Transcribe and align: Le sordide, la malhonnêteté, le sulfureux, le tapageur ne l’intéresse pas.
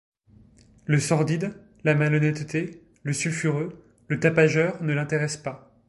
Le 0.85 0.99
sordide, 0.99 1.53
la 1.83 1.93
malhonnêteté, 1.93 2.81
le 3.03 3.13
sulfureux, 3.13 3.85
le 4.07 4.19
tapageur 4.19 4.81
ne 4.81 4.95
l’intéresse 4.95 5.37
pas. 5.37 5.75